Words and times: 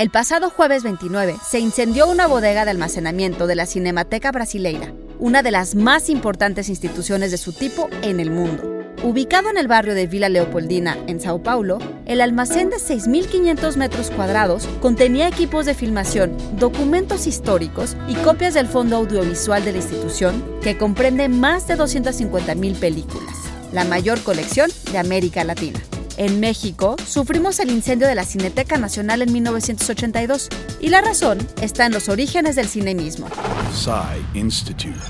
El 0.00 0.08
pasado 0.08 0.48
jueves 0.48 0.82
29 0.82 1.36
se 1.46 1.60
incendió 1.60 2.08
una 2.08 2.26
bodega 2.26 2.64
de 2.64 2.70
almacenamiento 2.70 3.46
de 3.46 3.54
la 3.54 3.66
Cinemateca 3.66 4.32
Brasileira, 4.32 4.94
una 5.18 5.42
de 5.42 5.50
las 5.50 5.74
más 5.74 6.08
importantes 6.08 6.70
instituciones 6.70 7.30
de 7.30 7.36
su 7.36 7.52
tipo 7.52 7.90
en 8.00 8.18
el 8.18 8.30
mundo. 8.30 8.62
Ubicado 9.02 9.50
en 9.50 9.58
el 9.58 9.68
barrio 9.68 9.92
de 9.92 10.06
Villa 10.06 10.30
Leopoldina, 10.30 10.96
en 11.06 11.20
Sao 11.20 11.42
Paulo, 11.42 11.80
el 12.06 12.22
almacén 12.22 12.70
de 12.70 12.76
6.500 12.76 13.76
metros 13.76 14.10
cuadrados 14.10 14.66
contenía 14.80 15.28
equipos 15.28 15.66
de 15.66 15.74
filmación, 15.74 16.34
documentos 16.58 17.26
históricos 17.26 17.94
y 18.08 18.14
copias 18.14 18.54
del 18.54 18.68
fondo 18.68 18.96
audiovisual 18.96 19.62
de 19.66 19.72
la 19.72 19.78
institución, 19.80 20.42
que 20.62 20.78
comprende 20.78 21.28
más 21.28 21.68
de 21.68 21.76
250.000 21.76 22.74
películas, 22.76 23.36
la 23.70 23.84
mayor 23.84 24.18
colección 24.22 24.70
de 24.92 24.96
América 24.96 25.44
Latina. 25.44 25.78
En 26.20 26.38
México, 26.38 26.96
sufrimos 27.06 27.60
el 27.60 27.70
incendio 27.70 28.06
de 28.06 28.14
la 28.14 28.26
Cineteca 28.26 28.76
Nacional 28.76 29.22
en 29.22 29.32
1982 29.32 30.50
y 30.78 30.90
la 30.90 31.00
razón 31.00 31.38
está 31.62 31.86
en 31.86 31.92
los 31.92 32.10
orígenes 32.10 32.56
del 32.56 32.68
cine 32.68 32.94
mismo. 32.94 33.26
Institute. 34.34 35.00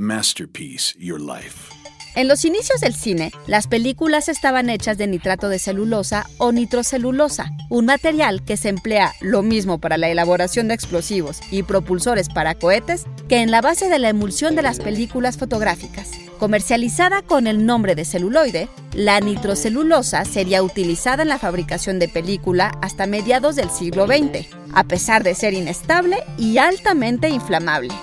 Masterpiece 0.00 0.92
Your 0.98 1.20
Life. 1.20 1.72
En 2.16 2.26
los 2.26 2.44
inicios 2.44 2.80
del 2.80 2.94
cine, 2.94 3.30
las 3.46 3.68
películas 3.68 4.28
estaban 4.28 4.68
hechas 4.68 4.98
de 4.98 5.06
nitrato 5.06 5.48
de 5.48 5.60
celulosa 5.60 6.26
o 6.38 6.50
nitrocelulosa, 6.50 7.52
un 7.70 7.86
material 7.86 8.42
que 8.44 8.56
se 8.56 8.68
emplea 8.68 9.12
lo 9.20 9.42
mismo 9.42 9.78
para 9.78 9.98
la 9.98 10.08
elaboración 10.08 10.66
de 10.66 10.74
explosivos 10.74 11.38
y 11.52 11.62
propulsores 11.62 12.28
para 12.28 12.56
cohetes 12.56 13.04
que 13.28 13.40
en 13.40 13.52
la 13.52 13.60
base 13.60 13.88
de 13.88 14.00
la 14.00 14.08
emulsión 14.08 14.56
de 14.56 14.62
las 14.62 14.80
películas 14.80 15.38
fotográficas. 15.38 16.25
Comercializada 16.38 17.22
con 17.22 17.46
el 17.46 17.64
nombre 17.64 17.94
de 17.94 18.04
celuloide, 18.04 18.68
la 18.92 19.20
nitrocelulosa 19.20 20.26
sería 20.26 20.62
utilizada 20.62 21.22
en 21.22 21.30
la 21.30 21.38
fabricación 21.38 21.98
de 21.98 22.08
película 22.08 22.72
hasta 22.82 23.06
mediados 23.06 23.56
del 23.56 23.70
siglo 23.70 24.06
XX, 24.06 24.46
a 24.74 24.84
pesar 24.84 25.22
de 25.22 25.34
ser 25.34 25.54
inestable 25.54 26.18
y 26.36 26.58
altamente 26.58 27.30
inflamable. 27.30 27.94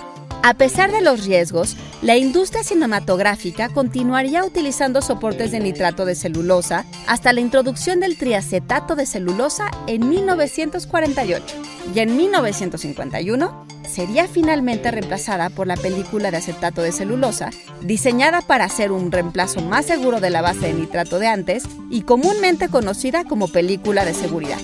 A 0.42 0.56
pesar 0.56 0.92
de 0.92 1.02
los 1.02 1.26
riesgos, 1.26 1.78
la 2.02 2.18
industria 2.18 2.64
cinematográfica 2.64 3.70
continuaría 3.70 4.44
utilizando 4.44 5.02
soportes 5.02 5.52
de 5.52 5.60
nitrato 5.60 6.04
de 6.04 6.16
celulosa 6.16 6.86
hasta 7.08 7.34
la 7.34 7.40
introducción 7.40 8.00
del 8.00 8.18
triacetato 8.18 8.96
de 8.96 9.06
celulosa 9.06 9.70
en 9.88 10.10
1948 10.10 11.56
y 11.96 12.00
en 12.00 12.18
1951 12.18 13.73
sería 13.94 14.28
finalmente 14.28 14.90
reemplazada 14.90 15.50
por 15.50 15.68
la 15.68 15.78
película 15.78 16.32
de 16.32 16.38
acetato 16.38 16.82
de 16.82 16.92
celulosa, 16.92 17.52
diseñada 17.82 18.42
para 18.42 18.68
ser 18.68 18.92
un 18.92 19.12
reemplazo 19.12 19.62
más 19.62 19.86
seguro 19.86 20.20
de 20.20 20.32
la 20.32 20.42
base 20.42 20.68
de 20.68 20.74
nitrato 20.74 21.20
de 21.20 21.28
antes 21.28 21.64
y 21.92 22.02
comúnmente 22.02 22.70
conocida 22.70 23.24
como 23.24 23.48
película 23.48 24.04
de 24.04 24.14
seguridad. 24.16 24.60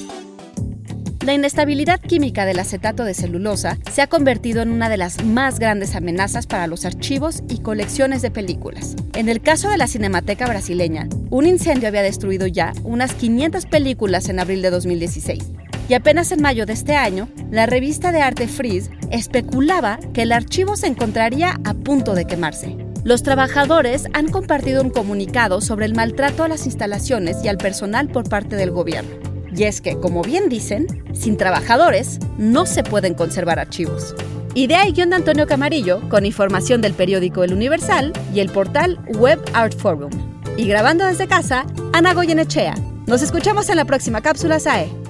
La 1.23 1.33
inestabilidad 1.33 1.99
química 1.99 2.45
del 2.45 2.57
acetato 2.57 3.03
de 3.03 3.13
celulosa 3.13 3.77
se 3.91 4.01
ha 4.01 4.07
convertido 4.07 4.63
en 4.63 4.71
una 4.71 4.89
de 4.89 4.97
las 4.97 5.23
más 5.23 5.59
grandes 5.59 5.95
amenazas 5.95 6.47
para 6.47 6.65
los 6.65 6.85
archivos 6.85 7.43
y 7.49 7.59
colecciones 7.59 8.23
de 8.23 8.31
películas. 8.31 8.95
En 9.13 9.29
el 9.29 9.41
caso 9.41 9.69
de 9.69 9.77
la 9.77 9.85
Cinemateca 9.87 10.47
brasileña, 10.47 11.07
un 11.29 11.45
incendio 11.45 11.89
había 11.89 12.01
destruido 12.01 12.47
ya 12.47 12.73
unas 12.83 13.13
500 13.13 13.67
películas 13.67 14.27
en 14.29 14.39
abril 14.39 14.63
de 14.63 14.71
2016. 14.71 15.43
Y 15.89 15.95
apenas 15.95 16.31
en 16.31 16.43
mayo 16.43 16.67
de 16.67 16.73
este 16.73 16.95
año, 16.95 17.27
la 17.49 17.65
revista 17.65 18.11
de 18.11 18.21
arte 18.21 18.47
Freeze 18.47 18.91
especulaba 19.11 19.97
que 20.13 20.21
el 20.21 20.31
archivo 20.31 20.77
se 20.77 20.85
encontraría 20.85 21.59
a 21.65 21.73
punto 21.73 22.13
de 22.13 22.25
quemarse. 22.25 22.77
Los 23.03 23.23
trabajadores 23.23 24.05
han 24.13 24.27
compartido 24.27 24.83
un 24.83 24.91
comunicado 24.91 25.61
sobre 25.61 25.87
el 25.87 25.95
maltrato 25.95 26.43
a 26.43 26.47
las 26.47 26.67
instalaciones 26.67 27.37
y 27.43 27.47
al 27.47 27.57
personal 27.57 28.07
por 28.07 28.29
parte 28.29 28.55
del 28.55 28.69
gobierno. 28.69 29.09
Y 29.55 29.63
es 29.63 29.81
que, 29.81 29.99
como 29.99 30.21
bien 30.21 30.47
dicen, 30.47 30.85
sin 31.15 31.37
trabajadores 31.37 32.19
no 32.37 32.67
se 32.67 32.83
pueden 32.83 33.15
conservar 33.15 33.57
archivos. 33.57 34.13
Idea 34.53 34.87
y 34.87 34.91
guion 34.91 35.09
de 35.09 35.15
Antonio 35.15 35.47
Camarillo, 35.47 36.07
con 36.07 36.23
información 36.23 36.81
del 36.81 36.93
periódico 36.93 37.43
El 37.43 37.53
Universal 37.53 38.13
y 38.31 38.41
el 38.41 38.49
portal 38.51 38.99
Web 39.17 39.39
Art 39.53 39.75
Forum. 39.75 40.11
Y 40.55 40.67
grabando 40.67 41.07
desde 41.07 41.27
casa, 41.27 41.65
Ana 41.93 42.13
Goyenechea. 42.13 42.75
Nos 43.07 43.23
escuchamos 43.23 43.69
en 43.69 43.77
la 43.77 43.85
próxima 43.85 44.21
cápsula 44.21 44.59
SAE. 44.59 45.08